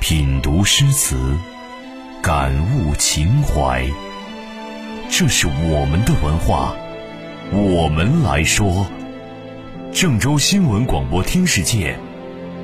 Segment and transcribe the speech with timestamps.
[0.00, 1.16] 品读诗词，
[2.22, 3.84] 感悟情怀。
[5.10, 6.76] 这是我们的文化，
[7.52, 8.86] 我们来说。
[9.92, 11.98] 郑州新闻广播听世界，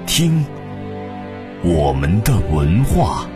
[0.07, 0.45] 听
[1.65, 3.27] 我们的文化。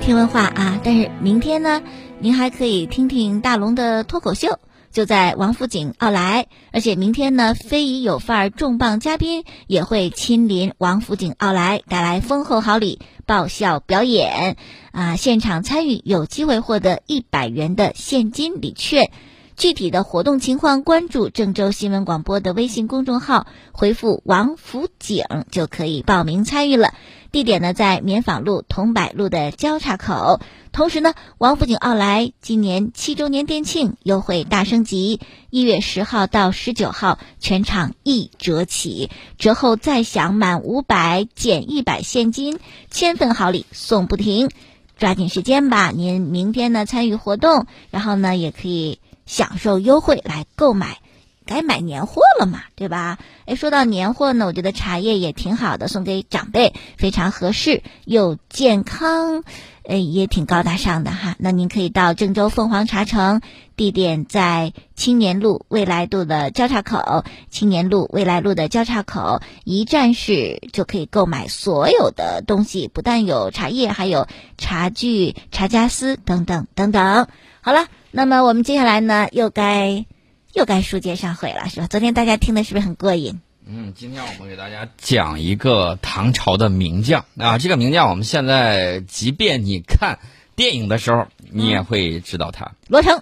[0.00, 0.80] 听文化啊！
[0.84, 1.82] 但是明天呢，
[2.20, 4.60] 您还可以听听大龙的脱口秀，
[4.96, 6.46] 就在王府井奥莱。
[6.72, 14.56] 而且明天呢，非遗有范儿重磅嘉宾也会亲临王府井奥莱，带来丰厚好礼、爆笑表演
[14.92, 15.16] 啊！
[15.16, 19.10] 现场参与有机会获得一百元的现金礼券。
[19.56, 26.92] 具体的活动情况，关注郑州新闻广播的微信公众号，回复“王府井”就可以报名参与了。
[27.32, 30.40] 地点呢，在棉纺路、桐柏路的交叉口。
[30.72, 42.58] 同时呢，王府井奥莱今年七周年店庆优惠大升级，一月十号到十九号全场一折起，折后再享满五百减一百现金，
[42.90, 44.50] 千份好礼送不停。
[44.98, 48.98] 抓紧时间吧，您明天呢参与活动，然后呢也可以。
[49.26, 50.98] 享受优惠来购买，
[51.44, 53.18] 该买年货了嘛，对吧？
[53.44, 59.44] 哎，说到年货呢，我觉得茶叶也挺好的，送给长辈非常合适，又健康，
[59.84, 61.36] 呃，也挺高大上的哈。
[61.38, 63.40] 那您可以到郑州凤凰茶城，
[63.76, 74.26] 地点在青年路未来路的交叉口，青年路未来路的交叉口，一站式就可以购买所有的东西，不但有茶叶，还有
[74.58, 77.28] 茶具、茶家私等等等等。
[77.60, 77.86] 好了。
[78.16, 80.06] 那么我们接下来呢，又该
[80.54, 81.86] 又该书接上回了，是吧？
[81.86, 83.42] 昨天大家听的是不是很过瘾？
[83.66, 90.18] 嗯，今天我们给大家讲一个唐朝的名将啊，这个名将我们现在即便你看
[90.54, 92.72] 电影的时候，你也会知道他。
[92.88, 93.20] 罗成，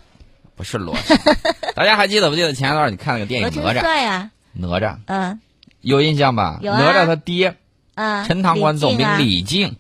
[0.55, 1.19] 不是罗成，
[1.75, 3.79] 大家还记得不记得前一段你看那个电影《哪吒》？
[3.81, 4.31] 帅啊！
[4.53, 5.41] 哪吒，嗯，
[5.81, 6.61] 有印象吧？
[6.63, 6.81] 有啊。
[6.81, 7.57] 哪吒他爹，
[7.97, 9.75] 啊，陈塘关总兵李靖。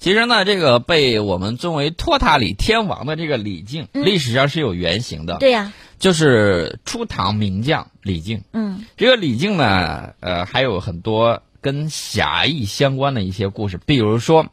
[0.00, 5.36] 其实呢，这个被我们尊为托塔李天王的这个李靖，历史上是有原型的。
[5.36, 8.42] 对呀，就是初唐名将李靖。
[8.54, 14.46] 嗯，这个李靖呢，呃，还有很多跟侠义相关的一些故事，比如说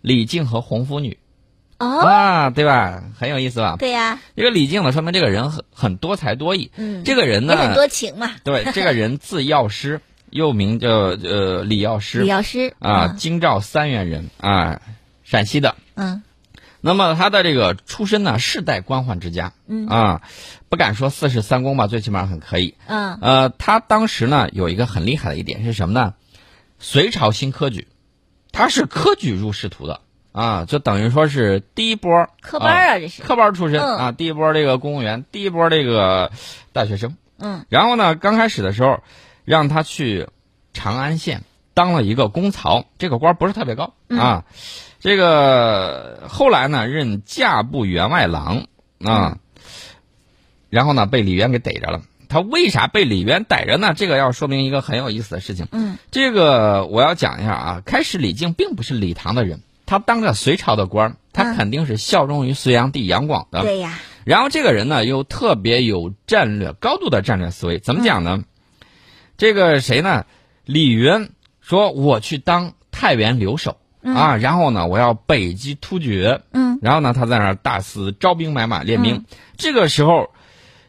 [0.00, 1.16] 李靖和红拂女。
[1.78, 3.04] 哦，啊，对吧？
[3.16, 3.76] 很有意思吧？
[3.78, 4.18] 对呀。
[4.34, 6.72] 这个李靖呢，说明这个人很很多才多艺。
[6.74, 8.32] 嗯，这个人呢，也很多情嘛。
[8.42, 10.00] 对，这个人字药师。
[10.30, 14.80] 又名叫呃李药师，李药师啊，京兆三原人啊，
[15.24, 15.74] 陕西的。
[15.94, 16.22] 嗯，
[16.80, 19.52] 那么他的这个出身呢，世代官宦之家。
[19.66, 20.22] 嗯啊，
[20.68, 22.74] 不敢说四世三公吧，最起码很可以。
[22.86, 23.18] 嗯。
[23.20, 26.14] 呃，他当时呢有一个很厉害的一点是什么呢？
[26.78, 27.88] 隋朝新科举，
[28.52, 30.00] 他是科举入仕途的
[30.32, 36.30] 啊，就等于说是第一波科班啊，这是科班出身啊，第一波这个公务员，第一波这个
[36.72, 37.16] 大学生。
[37.38, 37.64] 嗯。
[37.68, 39.02] 然后呢，刚开始的时候。
[39.48, 40.28] 让他去
[40.74, 41.42] 长安县
[41.72, 44.44] 当了一个公曹，这个官不是特别高啊。
[45.00, 48.66] 这个后来呢，任驾部员外郎
[49.02, 49.38] 啊。
[50.68, 52.02] 然后呢，被李渊给逮着了。
[52.28, 53.94] 他为啥被李渊逮着呢？
[53.96, 55.66] 这个要说明一个很有意思的事情。
[55.72, 57.82] 嗯，这个我要讲一下啊。
[57.86, 63.62] 开始李靖并不是李唐的人，他当着隋朝的官，他肯定是效忠于隋炀帝杨广的。
[63.62, 63.98] 对呀。
[64.24, 67.78] 然后这个人呢，又特别有战略、高度的战略思维。
[67.78, 68.44] 怎么讲呢？
[69.38, 70.26] 这个谁呢？
[70.64, 76.42] 李渊说：“我去当太原留守啊，然后呢，我要北击突厥。
[76.52, 79.24] 嗯，然后呢，他在那儿大肆招兵买马练兵。
[79.56, 80.30] 这个时候，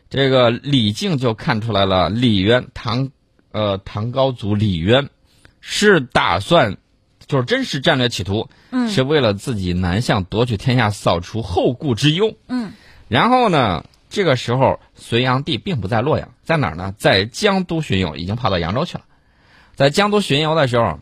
[0.09, 3.11] 这个李靖就看出来了，李渊唐
[3.51, 5.09] 呃唐高祖李渊
[5.61, 6.77] 是打算
[7.27, 12.35] 就是真实战略企图，嗯，是为了自己南向夺取天下，扫除后顾之忧。
[12.47, 12.73] 嗯，
[13.07, 16.93] 然后呢？”这个时候，隋炀帝并不在洛阳，在哪儿呢？
[16.97, 19.03] 在江都巡游，已经跑到扬州去了。
[19.75, 20.99] 在江都巡游的时候，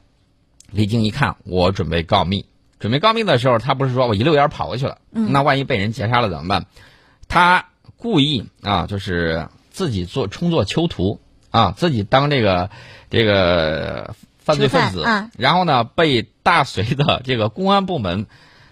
[0.72, 2.46] 李靖一看，我准备告密。
[2.80, 6.66] 准备告密的时候，他不是说我一溜烟跑过去了，那万一被人劫杀了怎么办？
[7.30, 11.20] 他故意啊，就是自己做充作囚徒
[11.50, 12.70] 啊，自己当这个
[13.10, 15.06] 这个犯罪分子，
[15.38, 18.28] 然后呢，被大隋的这个公安部门，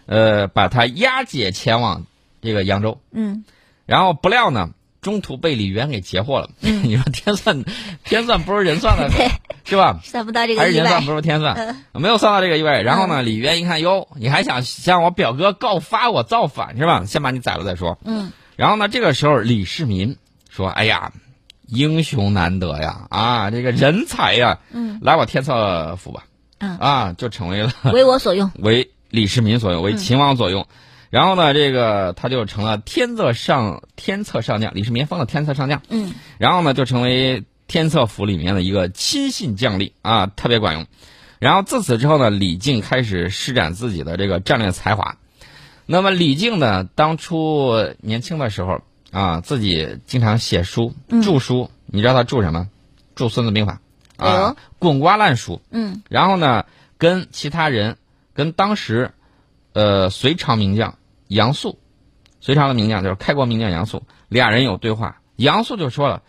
[0.06, 2.06] 呃，把他押解前往
[2.42, 3.00] 这个扬州。
[3.12, 3.46] 嗯。
[3.86, 4.70] 然后不料呢，
[5.02, 6.50] 中途被李渊给截获了。
[6.60, 7.64] 你说天算，
[8.04, 9.10] 天算不如人算的，
[9.64, 10.00] 是吧？
[10.04, 12.82] 算不到这个还是人算不如天算，没有算到这个意外。
[12.82, 17.06] 然后呢，李渊一看，哟，你还想向我表哥告发我造反是吧？
[17.06, 17.98] 先把你宰了再说。
[18.04, 18.32] 嗯。
[18.56, 20.18] 然后呢，这个时候李世民
[20.50, 21.12] 说：“哎呀，
[21.68, 26.24] 英雄难得呀，啊，这个人才呀，嗯，来我天策府吧。”
[26.60, 26.78] 嗯。
[26.78, 30.66] 啊，就成为了为我所用，为李世民所用，为秦王所用。
[31.16, 35.82] 然后呢，这个他就成了天策上天策上将，李世民封了天策上将。
[35.88, 40.86] 嗯，然后呢，就成为天策府里面的一个亲信将领啊，特别管用。
[41.40, 45.16] 然后自此之后呢，李靖开始施展自己的这个战略才华。
[45.86, 51.72] 那么李靖呢，当初年轻的时候啊，自己经常写书、著书。
[51.86, 52.68] 你知道他著什么？
[53.16, 53.80] 著《孙子兵法》
[54.22, 55.62] 啊，滚瓜烂熟。
[55.72, 56.04] 嗯。
[56.10, 56.66] 然后呢，
[56.98, 57.96] 跟其他人，
[58.34, 59.12] 跟当时，
[59.72, 61.80] 呃，隋朝名将杨素，
[62.40, 65.18] 隋朝的名将就是开国名将杨素，俩人有对话。
[65.36, 66.24] 杨素就说了：“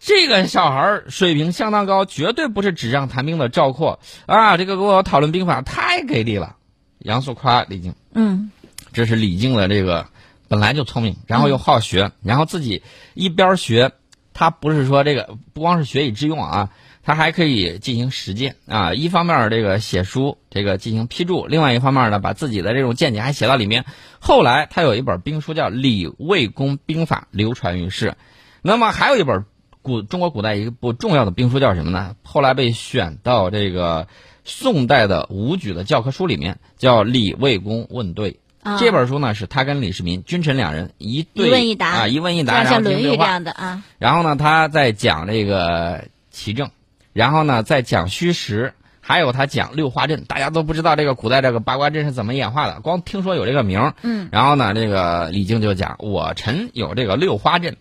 [0.00, 4.56] 这个小孩水平相当高，绝对不是纸上谈兵的赵括啊！
[4.56, 6.56] 这个跟我讨论兵法太给力了。”
[7.00, 7.94] 杨素夸李靖。
[8.14, 8.50] 嗯。
[8.90, 10.06] 这是李靖的这个
[10.48, 12.82] 本来就聪明，然后又好学，然后自己
[13.12, 13.92] 一边学，
[14.32, 16.70] 他不是说这个不光是学以致用啊，
[17.08, 18.92] 他还可以进行实践啊。
[18.92, 23.86] 一方面这个写书，这个进行批注；另外一方面呢，把自己的这种见解还写到里面。
[24.18, 28.14] 后来他有一本兵书叫《李卫公兵法》，流传于世。
[28.60, 29.46] 那么还有一本
[29.80, 32.14] 古中国古代一部重要的兵书叫什么呢？
[32.22, 34.06] 后来被选到这个
[34.44, 38.32] 宋代的武举的教科书里面，叫《李卫公问对》。
[38.78, 43.82] 这本书呢，是他跟李世民君臣两人一对一问一答啊，一问一答，然后论语这样的啊。
[43.98, 46.70] 然后呢，他在讲这个齐政，
[47.18, 50.22] 然后呢，再讲虚实，还有他讲六花阵。
[50.22, 53.94] 大家都不知道这个古代这个八卦阵是怎么演化的，光听说有这个名儿。
[54.02, 54.28] 嗯。
[54.30, 57.76] 然后呢，这个李靖就讲我臣有这个六花阵。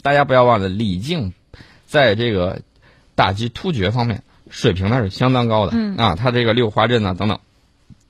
[0.00, 1.34] 大家不要忘了，李靖
[1.86, 2.62] 在这个
[3.14, 5.72] 打击突厥方面水平那是相当高的。
[5.74, 5.94] 嗯。
[5.98, 7.40] 啊，他这个六花阵呢，等等。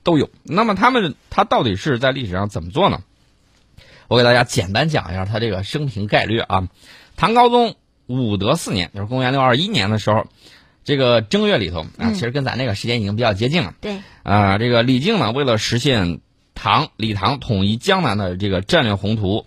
[0.03, 0.29] 都有。
[0.43, 3.01] 那么他们他到底是在历史上怎么做呢？
[4.07, 6.69] 我给大家简单讲一下他这个生平概略啊。
[7.17, 7.75] 唐高宗
[8.07, 10.25] 武德四年，就是公元六二一年的时候，
[10.83, 13.73] 这个正月里头啊，其实跟咱那个时间已经比较接近了。
[13.81, 13.99] 对。
[14.23, 16.19] 啊，这个李靖呢，为了实现
[16.55, 19.45] 唐李唐统一江南的这个战略宏图，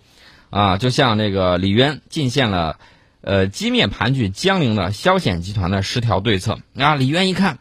[0.49, 2.77] 啊，就向这个李渊进献了
[3.21, 6.59] 呃击灭盘踞江陵的萧显集团的十条对策。
[6.77, 7.59] 啊，李渊一看，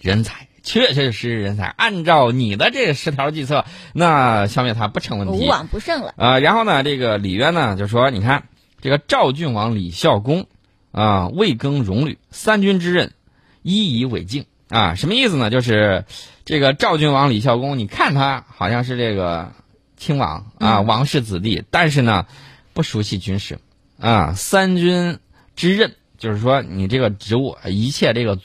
[0.00, 0.48] 人才。
[0.64, 3.64] 确确实实人才，按照你的这十条计策，
[3.94, 6.14] 那消灭他不成问题，无往不胜了。
[6.16, 8.44] 啊，然后呢，这个李渊呢就说：“你看，
[8.82, 10.46] 这个赵郡王李孝恭，
[10.90, 13.12] 啊，未更戎旅，三军之任，
[13.62, 15.48] 一以为敬啊，什么意思呢？
[15.48, 16.04] 就是
[16.44, 19.52] 这个赵郡王李孝恭，你看他好像是这个
[19.96, 22.26] 亲王啊，王室子弟，但是呢，
[22.74, 23.58] 不熟悉军事
[23.98, 25.18] 啊，三军
[25.56, 28.38] 之任，就是说你这个职务，一切这个。”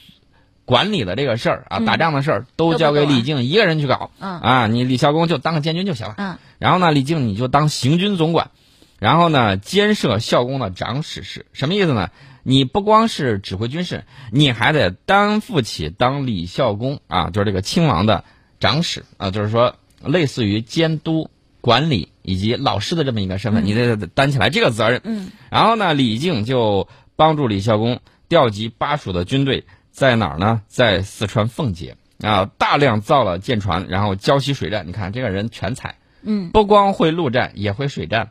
[0.68, 4.10] 管理的这个事儿啊，打仗的事儿都交给李靖一个人去搞。
[4.18, 6.14] 嗯啊，你李孝恭就当个监军就行了。
[6.18, 6.36] 嗯。
[6.58, 8.50] 然后呢，李靖你就当行军总管，
[8.98, 11.46] 然后呢，监设校工的长史事。
[11.52, 12.10] 什么意思呢？
[12.42, 18.24] 你不光是指挥军事，你还得担负起当李孝公啊，就是这个亲王的
[18.60, 21.30] 长史啊，就是说类似于监督
[21.60, 25.00] 管理以及老师的这么一个身份，你得担起来这个责任。
[25.04, 25.30] 嗯。
[25.50, 29.64] 然后呢，李靖就帮助李孝公调集巴蜀的军队。
[29.90, 30.62] 在哪儿呢？
[30.68, 34.86] 在四川奉节啊，大量造了舰船，然后胶西水战。
[34.86, 38.30] 你看这个人全才，嗯，不光会陆战，也会水战。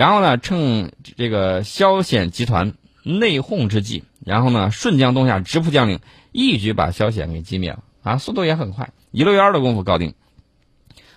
[0.00, 6.00] 然后呢，趁这个萧显集团内讧之际，然后呢，顺江东下，直扑江陵，
[6.32, 10.14] 一举把萧显给击灭了啊，速度也很快，一溜烟的功夫搞定。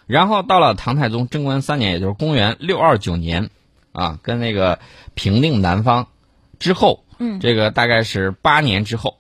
[0.06, 3.50] 然后到了唐太宗贞观三年，也就是公元六二九年，
[3.94, 4.80] 啊，跟那个
[5.14, 6.10] 平定南方
[6.60, 9.18] 之后，嗯，这个大概是八年之后。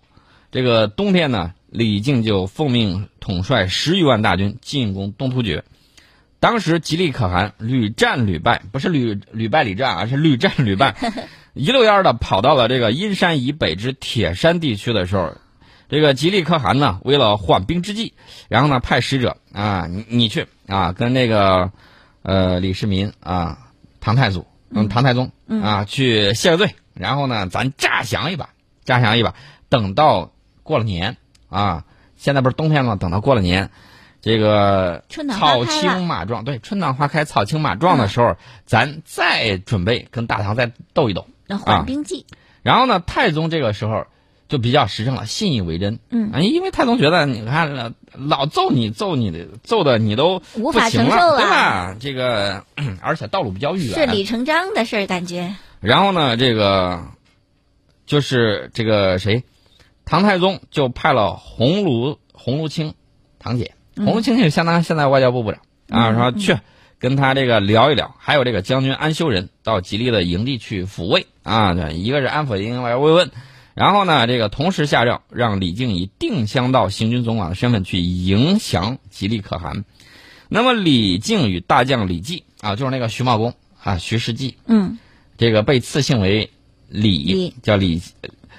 [0.52, 5.64] 这个冬天呢，李靖就奉命统帅十余万大军进攻东突厥。
[6.44, 10.94] 当时吉利可汗屡战屡败，不是屡屡败屡战，而是屡战屡败，
[11.56, 15.38] 一溜烟的跑到了这个阴山以北之铁山地区的时候，
[15.88, 18.14] 这个吉利可汗呢，为了缓兵之计，
[18.50, 21.72] 然后呢派使者啊，你你去啊，跟那个
[22.24, 23.60] 呃李世民啊，
[24.02, 25.32] 唐太祖嗯唐太宗
[25.62, 28.50] 啊去谢个罪，然后呢咱诈降一把，
[28.84, 29.34] 诈降一把，
[29.70, 30.34] 等到。
[30.62, 31.18] 过了年
[31.50, 31.84] 啊，
[32.16, 32.96] 现在不是冬天吗？
[32.96, 33.70] 等到过了年，
[34.24, 35.04] 这个
[35.38, 41.28] 草青马壮，对，春暖花开，草青马壮的时候，咱再准备跟大唐再斗一斗，
[41.60, 42.26] 缓兵计。
[42.62, 44.08] 然后呢，太宗这个时候
[44.48, 46.00] 就比较实诚了，信以为真。
[46.10, 51.96] 嗯，因为太宗觉得，你看老揍你，揍你的，揍的你都无法承受了，对吧？
[52.00, 52.64] 这个
[53.04, 55.54] 而且道路比较远，顺理成章的事儿，感觉。
[55.82, 57.08] 然后呢，这个
[58.06, 59.44] 就是这个谁？
[60.06, 62.94] 唐太宗就派了鸿胪鸿胪卿，
[63.38, 66.58] 堂姐鸿胪卿就相当于现在外交部部长啊，说去
[67.00, 68.16] 跟他这个聊一聊。
[68.18, 73.32] 还有这个将军安修仁到吉利的营地去抚慰啊，对，一个是安抚，一个是慰问。
[73.74, 79.86] 然后呢，这个同时下诏让李靖以定襄道行军总管的身份去迎降吉利可汗。
[80.50, 84.98] 那么李靖与大将李绩啊，就是那个徐茂公啊，徐世绩，嗯，
[85.38, 86.50] 这个被赐姓为
[86.90, 88.02] 李，叫李。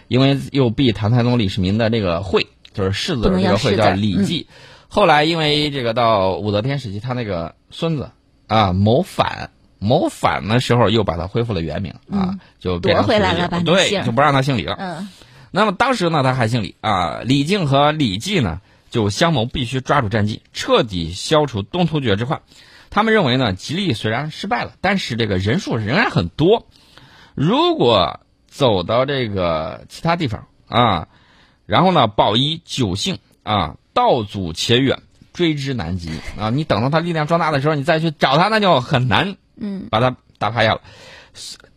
[0.06, 4.46] 因为又避唐太宗李世民的这个讳，就是世子不能要这个讳叫李绩。
[4.94, 8.12] 后来因为这个到武则天时期，他那个孙子
[8.46, 14.76] 啊谋反，谋反的时候又把他恢复了原名啊，就夺回来了吧对就不让他姓李了。
[14.78, 15.08] 嗯
[15.50, 17.22] 那么当时呢，他还姓李啊。
[17.24, 22.42] 李靖和李绩呢，就相谋必须抓住战机，彻底消除东突厥之患。
[22.90, 26.68] 他们认为呢，吉利虽然失败了，但是这个人数仍然很多。
[27.34, 31.08] 如果走到这个其他地方啊，
[31.66, 35.00] 然后呢，保一九姓啊，道阻且远，
[35.32, 36.50] 追之难及啊。
[36.50, 40.82] 你等到他力量壮大的时候，你再去找他，那就很难嗯把他打趴下了。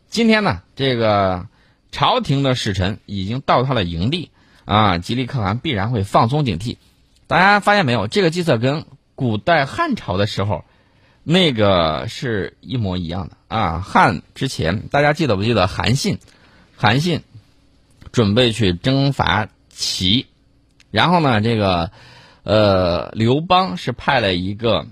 [0.10, 1.48] 今天呢，这个
[1.92, 4.32] 朝廷的使臣已经到他的营地
[4.66, 6.78] 啊，吉利可汗必然会放松警惕。
[7.28, 8.08] 大家发现没有？
[8.08, 10.66] 这个计策跟古代汉朝的时候
[11.24, 13.80] 那个是一模一样的啊。
[13.80, 16.20] 汉之前，大家记得不记得韩信？
[16.76, 17.24] 韩信
[18.12, 20.28] 准备去征伐齐，
[20.92, 21.92] 然后呢，这个
[22.44, 24.86] 呃刘邦是派了一个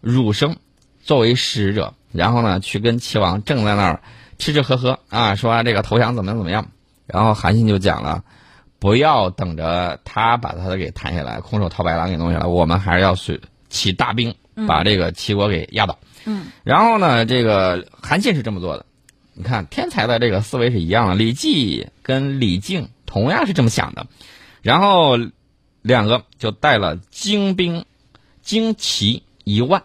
[0.00, 0.56] 儒生
[1.02, 4.02] 作为使者，然后呢去跟齐王正在那儿
[4.38, 6.68] 吃吃喝喝啊，说这个投降怎么样怎么样。
[7.06, 8.22] 然后韩信就讲了，
[8.78, 14.34] 不要等着他把他的给弹下来，空手套白狼给弄下来，我们还是要去起大兵
[14.68, 15.98] 把这个齐国给压倒。
[16.24, 18.86] 嗯，然后呢，这个韩信是这么做的。
[19.32, 21.14] 你看，天才的这个思维是一样的。
[21.14, 24.06] 李绩跟李靖同样是这么想的，
[24.62, 25.18] 然后
[25.82, 27.84] 两个就带了精兵、
[28.42, 29.82] 精骑一万，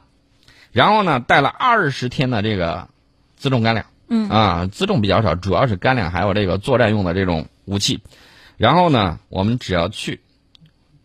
[0.72, 2.90] 然后呢带了二十天的这个
[3.40, 3.86] 辎重干粮。
[4.08, 8.02] 嗯啊，辎重比较少，主要是干粮，还有这个作战用的这种武器。
[8.56, 10.22] 然后呢，我们只要去，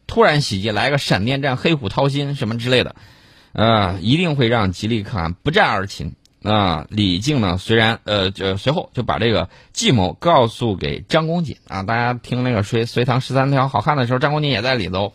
[0.06, 2.94] 突然袭击，来个闪电战、黑虎掏心什么之类的，
[3.52, 6.14] 呃，一定会让吉利可汗不战而擒。
[6.42, 11.82] 啊、李靖呢，虽然呃，就随后就把这个计谋告诉给张公瑾啊。
[11.82, 15.12] 大家听那个《隋隋唐十三条好汉》的时候，张公瑾也在里头。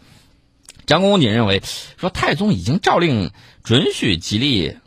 [0.85, 1.63] 张公瑾认为，
[1.97, 3.31] 说太宗已经诏令
[3.63, 4.77] 准许吉利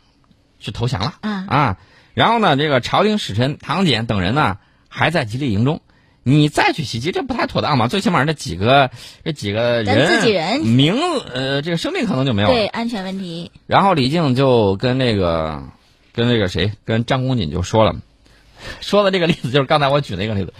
[0.59, 1.77] 去投降了啊啊。
[2.13, 5.81] 然后呢，这个朝廷使臣唐俭等人呢，还在吉利营中。
[6.23, 7.87] 你再去袭击，这不太妥当嘛？
[7.87, 8.91] 最起码这几个
[9.23, 10.95] 这几个咱人自己人名
[11.33, 12.53] 呃，这个生命可能就没有了。
[12.53, 15.63] 对安全问题，然后李靖就跟那个
[16.13, 17.95] 跟那个谁，跟张公瑾就说了，
[18.81, 20.53] 说的这个例子就是刚才我举那个例子，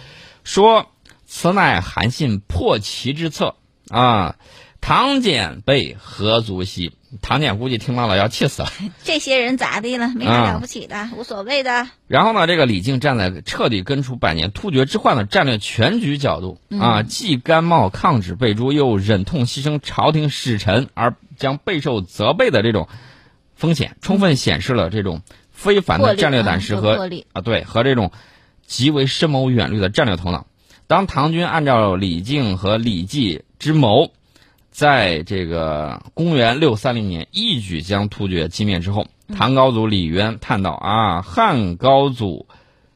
[0.44, 0.86] 说
[1.26, 3.56] 此乃韩信破齐之策
[3.88, 4.36] 啊，
[4.80, 6.92] 唐俭被何足惜？
[7.22, 8.70] 唐俭估计听到了要气死了。
[9.02, 10.12] 这些人咋的了？
[10.14, 11.88] 没啥啊了不起的，无所谓的。
[12.06, 22.88] 然后呢，这个李靖站在彻底根除百年突厥之患的战略全局角度啊，既甘冒抗旨被诛，又忍痛牺牲朝廷使臣而将备受责备的这种
[23.56, 25.22] 风险，充分显示了这种
[25.60, 26.98] 非凡的战略胆识和
[27.34, 28.12] 啊对，和这种
[28.66, 30.46] 极为深谋远虑的战略头脑。
[30.86, 34.10] 当唐军按照李靖和李绩之谋，
[34.70, 42.46] 在这个公元六三零年一举将突厥击灭之后，唐高祖李渊叹道：“啊，汉高祖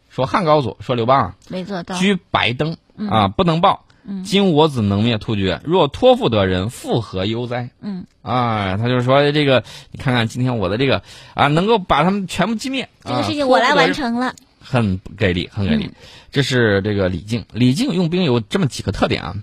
[0.08, 1.96] 说汉高祖说刘邦啊，没做到。
[1.96, 2.78] 居白登
[3.10, 3.84] 啊，不能报。
[4.24, 7.70] 今我子能灭突厥，若托付得人，复何忧哉？
[7.80, 11.02] 嗯啊，他就是说这个，你看看今天我的这个
[11.34, 14.34] 啊，能够把他们全部击灭，这个啊事情我来完，成了。
[14.60, 15.90] 很给力，很给力。
[16.32, 19.36] 这是这个李靖，李靖用兵有这么几个特点啊：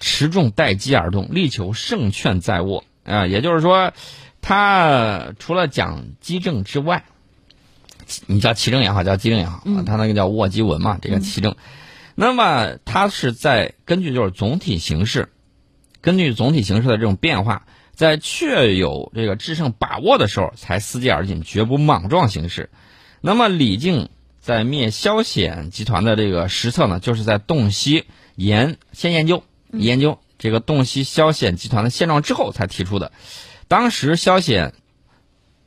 [0.00, 3.26] 持重待机而动，力求胜券在握啊。
[3.26, 3.92] 也就是说，
[4.40, 7.04] 他除了讲机政之外，
[8.26, 11.56] 你叫奇政也好，叫机政也好，啊，他那个叫握机文嘛，这个奇政。
[12.20, 15.28] 那么他是在根据就是总体形势，
[16.00, 22.70] 根据总体形势的这种变化，在确有这个制胜把握的时候，才伺机而进，绝不莽撞行事。
[23.20, 24.08] 那么李靖
[24.40, 33.12] 在灭萧显集团的这个实策呢，就是在洞悉研先研究研究这个洞悉萧显集团的现状之后才提出的。
[33.68, 34.74] 当时萧显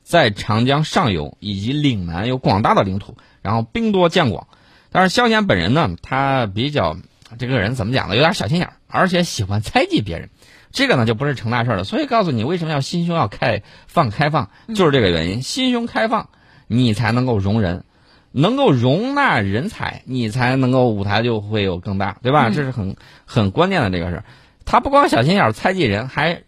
[0.04, 4.50] 在长江上游以及岭南有广大的领土，然后兵多将广。
[4.92, 6.98] 但是萧炎本人呢，他比较
[7.40, 8.16] 这个人怎么讲呢？
[8.16, 10.30] 有点小心眼儿，而且喜欢猜忌别人。
[10.72, 11.84] 这个呢就不是成大事儿了。
[11.84, 15.42] 所以告诉你，为什么要心胸要开放开放，就是这个原因。
[15.42, 16.30] 心胸开放，
[16.68, 17.84] 你才能够容人，
[18.32, 22.50] 能够容纳人才，你才能够舞台就会有更大，对吧？
[22.50, 22.96] 这是很
[23.26, 24.24] 很关键的这个事儿。
[24.66, 26.44] 他不光小心眼儿猜忌人，还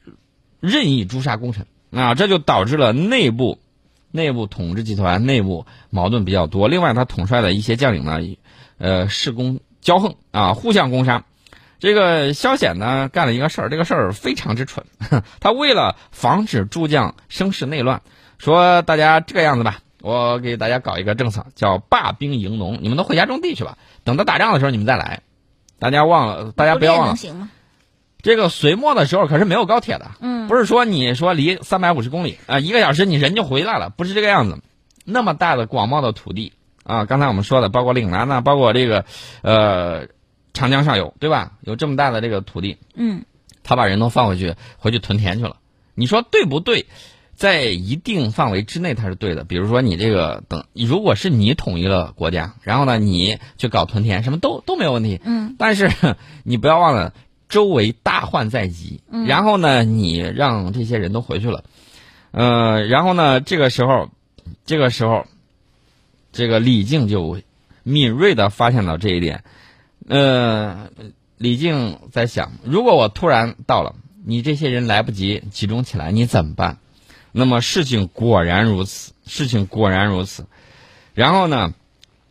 [0.60, 3.60] 任意诛杀功臣啊，这就导致了内部
[4.14, 6.68] 内部统治集团内部矛盾比较多。
[6.68, 8.20] 另外，他统帅的一些将领呢，
[8.78, 11.26] 呃，恃功骄横啊，互相攻杀。
[11.80, 14.86] 这个萧显呢，干了一个事儿，这个事儿非常之蠢。
[15.42, 18.04] 他为了防止诸将生事内乱，
[18.38, 25.22] 说大家这个样子吧，我给大家搞一个政策，叫罢兵营农，你们都回家种地去吧，等到打仗的时候你们再来。
[25.80, 27.16] 大家忘了，大家不要忘了？
[28.24, 34.58] 这个隋末的时候可是没有高铁的，嗯，不是说你说离三百五十公里啊、一个小时你人就回来了，不是这个样子。
[35.06, 36.54] 那么大的广袤的土地
[36.84, 39.06] 啊，刚才我们说的，包括岭南呐、包括这个
[39.42, 40.08] 呃
[40.54, 41.52] 长江上游，对吧？
[41.62, 43.26] 有这么大的这个土地，嗯
[43.62, 45.58] 他把人都放回去，回去屯田去了。
[45.94, 46.88] 你说对不对？
[47.36, 49.44] 在一定范围之内，它是对的。
[49.44, 55.20] 比如说，你这个等，如果是你统一了国家，然后呢，你去搞屯田，什么都都没有问题。
[55.26, 55.90] 嗯但是
[56.44, 57.14] 你不要忘了，
[57.54, 59.00] 周围大患在即。
[59.12, 61.64] 嗯然后呢，你让这些人都回去了，
[62.32, 64.10] 呃，然后呢，这个时候，
[64.66, 65.28] 这个时候，
[66.32, 67.40] 这个李靖就
[67.84, 69.44] 敏锐的发现到这一点。
[70.08, 70.90] 呃，
[71.38, 73.94] 李靖在想，如果我突然到了，
[74.26, 76.80] 你这些人来不及集中起来，你怎么办？
[77.32, 80.48] 那么事情果然如此，事情果然如此。
[81.14, 81.72] 然后呢，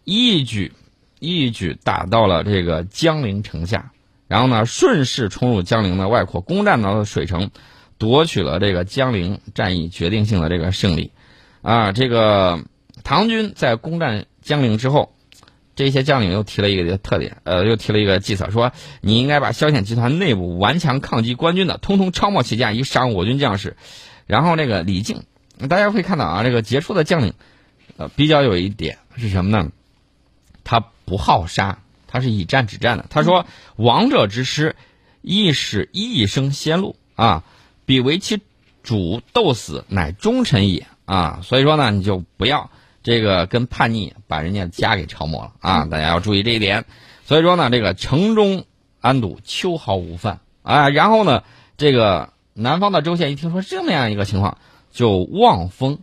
[0.02, 0.73] 一举
[1.21, 3.93] 一举打到了这个江陵城下，
[4.33, 7.51] 然后呢，顺势冲入江陵的外扩，攻占到了水城，
[7.99, 11.12] 夺取了这个江陵战役决定性的这个胜利。
[11.61, 12.65] 啊，这个
[13.05, 15.15] 唐军在攻占江陵之后，
[15.77, 18.73] 这些将领又提了一个特点，呃，又提了一个计策，说
[19.03, 23.77] 你应该把萧遣集团内部顽强抗击官军的，通通抄没起家，以赏我军将士。
[24.27, 25.25] 然后那个李靖，
[25.69, 27.35] 大家会看到啊，这个杰出的将领，
[27.99, 29.71] 呃，比较有一点是什么呢？
[30.65, 31.81] 他不好杀，
[32.12, 33.07] 他是以战止战的。
[33.09, 34.76] 他说：“王者之师，
[35.23, 37.42] 亦使一生先路啊，
[37.87, 38.42] 彼为其
[38.83, 42.71] 主，斗死乃忠臣也啊。”所以说呢，你就不要
[43.02, 45.87] 这个跟叛逆把人家家给抄没了啊！
[45.87, 46.85] 大家要注意这一点。
[47.25, 48.66] 所以说呢，这个城中
[49.00, 50.90] 安堵，秋毫无犯啊。
[50.90, 51.45] 然后呢，
[51.78, 54.59] 这个南方的州县一听说这么样一个情况，
[54.92, 55.99] 就望风，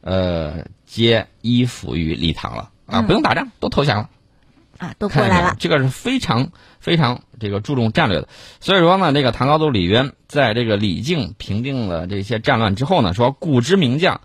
[0.00, 4.08] 呃，皆依附于李唐了啊，嗯不用打仗，都投降了。
[4.80, 8.28] 啊，都过来了，这个是非常非常这个注重战略的。
[8.60, 14.22] 所以说呢，这个唐高祖李渊在这个李靖平定了这些战乱之后呢，说古之名将，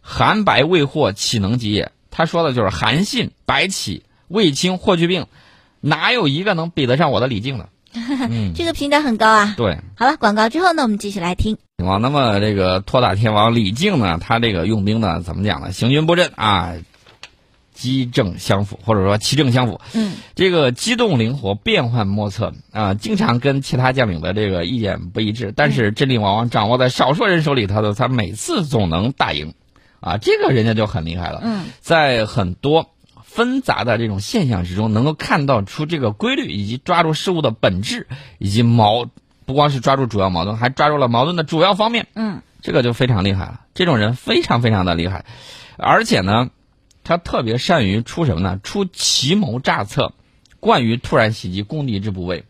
[0.00, 1.92] 韩白魏霍岂能及也？
[2.10, 5.26] 他说的就是韩信、白起、卫青、霍去病，
[5.80, 7.68] 哪有一个能比得上我的李靖的？
[7.94, 9.54] 嗯， 这个评价很高啊。
[9.58, 9.78] 对。
[9.94, 11.58] 好了，广告之后呢，我们继续来听。
[11.76, 15.70] 那么这个托塔天王李靖呢，他这个用兵呢，怎么讲呢？
[15.70, 16.72] 行军布阵啊，
[17.78, 19.80] 机正相符，或者说奇正相符。
[19.94, 29.54] 嗯，这个机动灵活，变幻莫测啊，经常跟其他将领的这个意见不一致，但是真理往往掌握在少数人手里头的，他每次总能大赢，
[30.00, 31.40] 啊，这个人家就很厉害了。
[31.44, 32.90] 嗯，在很多
[33.22, 39.06] 纷杂的这种现象之中，能够看到出这个规律，以及抓住事物的本质，以及矛，
[39.46, 42.08] 不光是抓住主要矛盾，还抓住了矛盾的主要方面。
[42.14, 43.60] 嗯这个就非常厉害了。
[43.72, 45.24] 这种人非常非常的厉害，
[45.76, 46.50] 而且呢，
[47.08, 48.60] 他特别善于出什么呢？
[48.62, 50.12] 出奇谋诈策，
[50.60, 52.44] 惯于突然袭击攻敌之部位。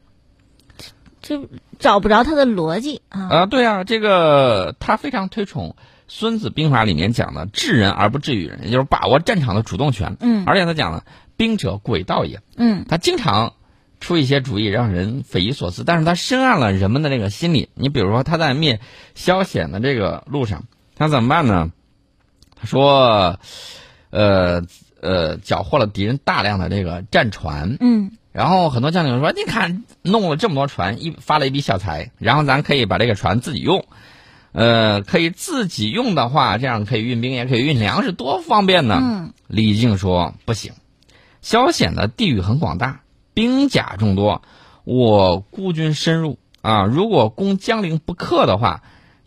[1.22, 3.28] 就找不着他的逻辑啊。
[3.28, 5.76] 啊，对啊，这个他非常推崇
[6.08, 10.16] 《孙子兵法》里面讲的“治人而不治于人”，也就是把握战场的主动权。
[10.18, 11.04] 嗯而且他讲了
[11.38, 13.52] “兵者诡道也”，嗯他经常
[14.00, 17.68] 出一些主意让人匪夷所思，但是他深谙了人们的那个心理。
[17.74, 18.80] 你比如说他在灭
[19.14, 20.64] 萧显的这个路上，
[20.96, 21.70] 他怎么办呢？
[22.60, 23.38] 他说，
[24.10, 24.62] 呃
[25.00, 33.84] 呃，缴获了敌人大量的这个战船，嗯然后很多将领说：“你看，弄了这么多船，一发了一笔小财，然后咱可以把这个船自己用，
[34.52, 39.00] 呃，可以自己用的话，这样可以运兵，也可以运粮食，多方便呢。
[39.02, 40.72] 嗯李靖说：“不行，
[41.40, 43.00] 萧显的地域很广大，
[43.34, 44.42] 兵甲众多，
[44.84, 48.82] 我孤军深入啊，如果攻江陵不克的话，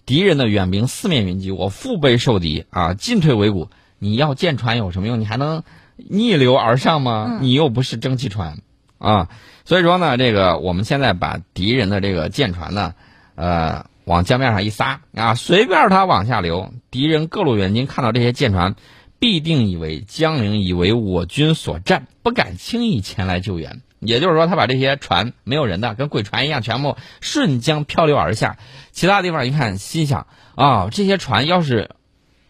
[0.05, 3.69] 敌人的远兵四面云集，我腹背受敌啊，进退维谷。
[4.03, 5.19] 你要舰船有什么用？
[5.19, 5.61] 你还能
[5.95, 7.27] 逆流而上吗？
[7.29, 8.57] 嗯你又不是蒸汽船
[8.97, 9.29] 啊。
[9.63, 12.95] 所以说呢，这个我们现在把敌人的这个舰船呢，
[13.35, 18.73] 呃，往江面上一撒啊，随便它往下流，敌人各路援军看到这些舰船，
[19.19, 23.81] 必定以为江陵以为我军所占，不敢轻易前来救援。
[23.99, 28.57] 也就是说，他把这些船没有人的，跟鬼船一样，全部顺江漂流而下。
[28.91, 31.91] 其他地方一看，心想啊，这些船要是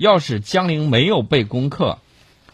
[0.01, 1.99] 要是江陵没有被攻克，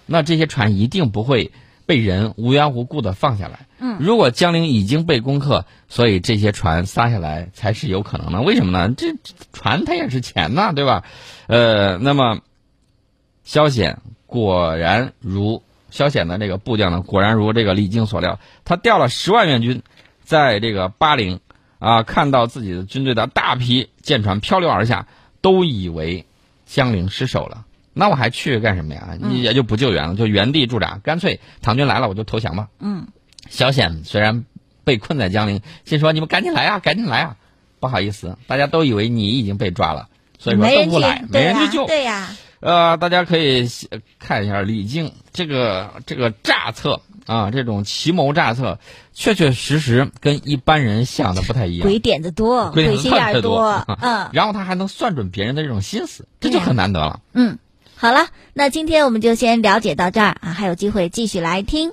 [0.06, 1.54] 那这些船一定不会
[1.86, 3.68] 被人无缘无故的放下来。
[3.80, 8.42] 嗯如果江陵已经被攻克，所以这些船撒下来才是有可能的。
[8.42, 8.94] 为什么呢？
[8.98, 11.06] 这这船它也是钱呐，对吧？
[11.48, 12.42] 呃，那么
[13.46, 19.84] 萧显果然如萧显的这个部将呢，果然如这个李靖所料，他调了十万援军，
[20.22, 21.40] 在这个巴陵
[21.80, 25.08] 啊，看到自己的军队的大批舰船漂流而下，
[25.40, 26.26] 都以为
[26.68, 27.66] 江陵失守了。
[27.94, 29.18] 那我还去干什么呀？
[29.20, 32.68] 你也就不救援了，就原地驻扎，干脆唐军来了我就投降吧。
[32.80, 33.08] 嗯
[33.50, 34.46] 萧显虽然
[34.84, 37.36] 被困在江陵，心说你们赶紧来啊，赶紧来啊！
[37.80, 41.86] 不好意思，大家都以为你已经被抓了，所以说都不来，没人去救。
[41.88, 48.80] 对呀、呃，大家可以呃看一下李靖这个这个诈策啊，这种奇谋诈策，
[49.14, 51.88] 确确实实跟一般人想的不太一样。
[51.88, 57.20] 鬼点子多，鬼心眼儿多嗯 然后他还能算准别人的这种心思，这就很难得了。
[57.34, 57.60] 嗯，
[57.96, 61.92] 好了，那今天我们就先了解到这儿啊，还有机会继续来听。